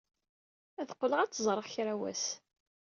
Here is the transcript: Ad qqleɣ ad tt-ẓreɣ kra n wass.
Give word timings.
Ad 0.81 0.89
qqleɣ 0.95 1.19
ad 1.21 1.29
tt-ẓreɣ 1.31 1.65
kra 1.73 1.93
n 1.97 1.99
wass. 1.99 2.25